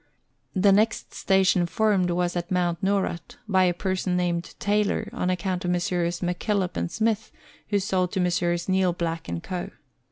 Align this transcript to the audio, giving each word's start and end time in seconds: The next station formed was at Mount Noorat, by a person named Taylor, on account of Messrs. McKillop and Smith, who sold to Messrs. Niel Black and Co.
The 0.55 0.71
next 0.71 1.13
station 1.13 1.67
formed 1.67 2.09
was 2.09 2.35
at 2.35 2.49
Mount 2.49 2.81
Noorat, 2.83 3.35
by 3.47 3.65
a 3.65 3.71
person 3.75 4.17
named 4.17 4.55
Taylor, 4.57 5.07
on 5.13 5.29
account 5.29 5.63
of 5.63 5.69
Messrs. 5.69 6.21
McKillop 6.21 6.75
and 6.75 6.89
Smith, 6.89 7.31
who 7.69 7.77
sold 7.77 8.11
to 8.13 8.19
Messrs. 8.19 8.67
Niel 8.67 8.93
Black 8.93 9.29
and 9.29 9.43
Co. 9.43 9.69